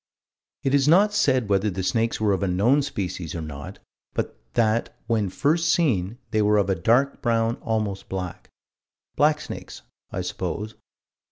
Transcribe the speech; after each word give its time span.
It 0.63 0.73
is 0.73 0.87
not 0.87 1.13
said 1.13 1.47
whether 1.47 1.69
the 1.69 1.83
snakes 1.83 2.19
were 2.19 2.33
of 2.33 2.41
a 2.41 2.47
known 2.47 2.81
species 2.81 3.35
or 3.35 3.41
not, 3.43 3.77
but 4.15 4.35
that 4.55 4.97
"when 5.05 5.29
first 5.29 5.69
seen, 5.71 6.17
they 6.31 6.41
were 6.41 6.57
of 6.57 6.71
a 6.71 6.75
dark 6.75 7.21
brown, 7.21 7.57
almost 7.57 8.09
black." 8.09 8.49
Blacksnakes, 9.15 9.83
I 10.11 10.21
suppose. 10.21 10.73